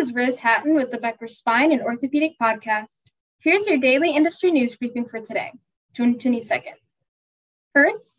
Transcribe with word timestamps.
is 0.00 0.14
Riz 0.14 0.38
Hatton 0.38 0.74
with 0.74 0.90
the 0.90 0.96
Becker 0.96 1.28
Spine 1.28 1.72
and 1.72 1.82
Orthopedic 1.82 2.32
Podcast. 2.40 2.86
Here's 3.40 3.66
your 3.66 3.76
daily 3.76 4.16
industry 4.16 4.50
news 4.50 4.74
briefing 4.74 5.06
for 5.06 5.20
today, 5.20 5.52
June 5.92 6.18
22nd. 6.18 6.72
First, 7.74 8.14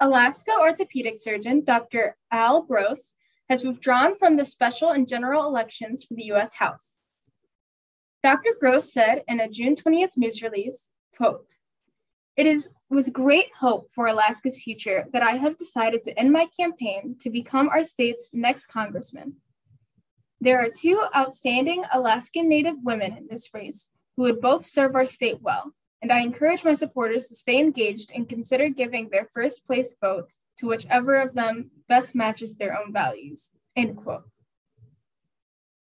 Alaska 0.00 0.52
orthopedic 0.58 1.18
surgeon 1.20 1.64
Dr. 1.66 2.16
Al 2.32 2.62
Gross 2.62 3.12
has 3.50 3.62
withdrawn 3.62 4.16
from 4.16 4.38
the 4.38 4.46
special 4.46 4.92
and 4.92 5.06
general 5.06 5.46
elections 5.46 6.02
for 6.02 6.14
the 6.14 6.24
U.S. 6.24 6.54
House. 6.54 7.02
Dr. 8.24 8.52
Gross 8.58 8.90
said 8.90 9.22
in 9.28 9.38
a 9.38 9.50
June 9.50 9.76
20th 9.76 10.16
news 10.16 10.40
release, 10.40 10.88
quote, 11.14 11.52
It 12.38 12.46
is 12.46 12.70
with 12.88 13.12
great 13.12 13.48
hope 13.60 13.90
for 13.94 14.06
Alaska's 14.06 14.56
future 14.56 15.04
that 15.12 15.22
I 15.22 15.32
have 15.32 15.58
decided 15.58 16.04
to 16.04 16.18
end 16.18 16.32
my 16.32 16.46
campaign 16.58 17.16
to 17.20 17.28
become 17.28 17.68
our 17.68 17.84
state's 17.84 18.30
next 18.32 18.68
congressman. 18.68 19.34
There 20.40 20.60
are 20.60 20.70
two 20.70 21.00
outstanding 21.16 21.84
Alaskan 21.92 22.48
Native 22.48 22.76
women 22.82 23.16
in 23.16 23.26
this 23.28 23.52
race 23.52 23.88
who 24.16 24.22
would 24.22 24.40
both 24.40 24.64
serve 24.64 24.94
our 24.94 25.06
state 25.06 25.42
well, 25.42 25.72
and 26.00 26.12
I 26.12 26.20
encourage 26.20 26.64
my 26.64 26.74
supporters 26.74 27.26
to 27.28 27.34
stay 27.34 27.58
engaged 27.58 28.12
and 28.14 28.28
consider 28.28 28.68
giving 28.68 29.08
their 29.08 29.28
first 29.34 29.66
place 29.66 29.94
vote 30.00 30.28
to 30.58 30.66
whichever 30.66 31.16
of 31.16 31.34
them 31.34 31.70
best 31.88 32.14
matches 32.14 32.56
their 32.56 32.78
own 32.78 32.92
values. 32.92 33.50
End 33.74 33.96
quote. 33.96 34.24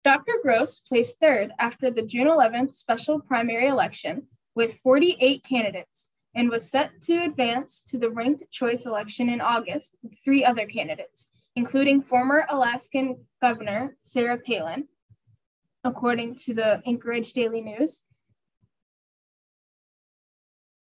Dr. 0.04 0.34
Gross 0.42 0.80
placed 0.80 1.20
third 1.20 1.52
after 1.60 1.92
the 1.92 2.02
June 2.02 2.28
11th 2.28 2.72
special 2.72 3.20
primary 3.20 3.68
election 3.68 4.28
with 4.56 4.80
48 4.80 5.44
candidates 5.44 6.08
and 6.34 6.50
was 6.50 6.70
set 6.70 7.02
to 7.02 7.18
advance 7.24 7.82
to 7.88 7.98
the 7.98 8.10
ranked 8.10 8.44
choice 8.52 8.86
election 8.86 9.30
in 9.30 9.42
August 9.42 9.96
with 10.02 10.18
three 10.24 10.46
other 10.46 10.66
candidates, 10.66 11.28
including 11.58 12.04
former 12.04 12.46
Alaskan 12.50 13.26
Governor 13.42 13.98
Sarah 14.04 14.38
Palin, 14.38 14.88
according 15.84 16.36
to 16.36 16.54
the 16.54 16.84
Anchorage 16.86 17.34
Daily 17.34 17.62
News. 17.62 18.02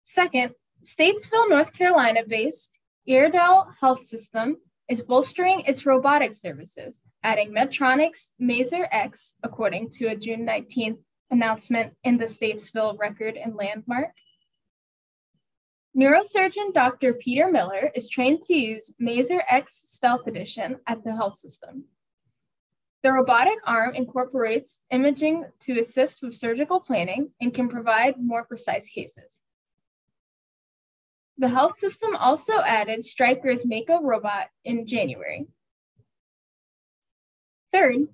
Second, 0.04 0.52
Statesville, 0.84 1.48
North 1.48 1.72
Carolina 1.72 2.20
based 2.28 2.78
Iredell 3.08 3.72
Health 3.80 4.04
System 4.04 4.58
is 4.90 5.00
bolstering 5.00 5.60
its 5.60 5.86
robotic 5.86 6.34
services, 6.34 7.00
adding 7.22 7.50
Medtronic's 7.50 8.28
Mazor 8.38 8.86
X, 8.92 9.36
according 9.42 9.88
to 9.92 10.08
a 10.08 10.16
June 10.16 10.46
19th 10.46 10.98
announcement 11.30 11.94
in 12.04 12.18
the 12.18 12.26
Statesville 12.26 12.98
Record 12.98 13.38
and 13.38 13.56
Landmark. 13.56 14.10
Neurosurgeon 15.98 16.72
Dr. 16.72 17.14
Peter 17.14 17.50
Miller 17.50 17.90
is 17.92 18.08
trained 18.08 18.40
to 18.42 18.54
use 18.54 18.92
Mazor 19.02 19.42
X 19.48 19.82
Stealth 19.84 20.28
Edition 20.28 20.76
at 20.86 21.02
the 21.02 21.16
health 21.16 21.36
system. 21.36 21.86
The 23.02 23.12
robotic 23.12 23.58
arm 23.66 23.96
incorporates 23.96 24.78
imaging 24.92 25.46
to 25.62 25.80
assist 25.80 26.22
with 26.22 26.34
surgical 26.34 26.78
planning 26.78 27.30
and 27.40 27.52
can 27.52 27.68
provide 27.68 28.14
more 28.16 28.44
precise 28.44 28.88
cases. 28.88 29.40
The 31.36 31.48
health 31.48 31.76
system 31.76 32.14
also 32.14 32.60
added 32.60 33.04
Stryker's 33.04 33.66
Mako 33.66 34.00
robot 34.00 34.50
in 34.64 34.86
January. 34.86 35.46
Third, 37.72 38.06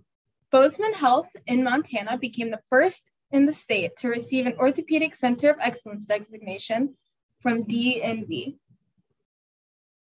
Bozeman 0.50 0.94
Health 0.94 1.28
in 1.46 1.62
Montana 1.62 2.16
became 2.16 2.50
the 2.50 2.62
first 2.70 3.02
in 3.30 3.44
the 3.44 3.52
state 3.52 3.94
to 3.98 4.08
receive 4.08 4.46
an 4.46 4.56
Orthopedic 4.58 5.14
Center 5.14 5.50
of 5.50 5.58
Excellence 5.60 6.06
designation 6.06 6.96
from 7.44 7.62
DNV. 7.64 8.56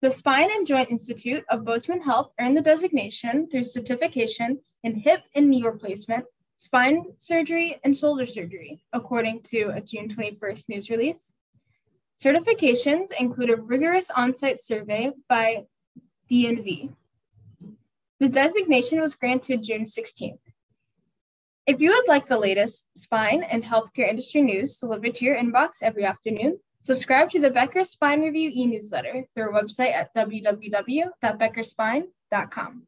The 0.02 0.10
Spine 0.10 0.50
and 0.52 0.66
Joint 0.66 0.90
Institute 0.90 1.42
of 1.48 1.64
Bozeman 1.64 2.02
Health 2.02 2.32
earned 2.38 2.54
the 2.54 2.60
designation 2.60 3.48
through 3.48 3.64
certification 3.64 4.60
in 4.84 4.94
hip 4.94 5.22
and 5.34 5.48
knee 5.48 5.64
replacement, 5.64 6.26
spine 6.58 7.06
surgery, 7.16 7.80
and 7.82 7.96
shoulder 7.96 8.26
surgery, 8.26 8.84
according 8.92 9.40
to 9.44 9.72
a 9.74 9.80
June 9.80 10.10
21st 10.10 10.68
news 10.68 10.90
release. 10.90 11.32
Certifications 12.22 13.08
include 13.18 13.48
a 13.48 13.56
rigorous 13.56 14.10
on 14.14 14.36
site 14.36 14.60
survey 14.60 15.10
by 15.26 15.64
DNV. 16.30 16.92
The 18.18 18.28
designation 18.28 19.00
was 19.00 19.14
granted 19.14 19.62
June 19.62 19.84
16th. 19.84 20.40
If 21.66 21.80
you 21.80 21.88
would 21.88 22.06
like 22.06 22.28
the 22.28 22.38
latest 22.38 22.84
spine 22.98 23.42
and 23.44 23.64
healthcare 23.64 24.10
industry 24.10 24.42
news 24.42 24.76
delivered 24.76 25.14
to 25.14 25.24
your 25.24 25.36
inbox 25.36 25.76
every 25.80 26.04
afternoon, 26.04 26.58
Subscribe 26.82 27.28
to 27.30 27.40
the 27.40 27.50
Becker 27.50 27.84
Spine 27.84 28.22
Review 28.22 28.50
e 28.52 28.66
newsletter 28.66 29.24
through 29.34 29.54
our 29.54 29.62
website 29.62 29.92
at 29.92 30.14
www.beckerspine.com. 30.14 32.86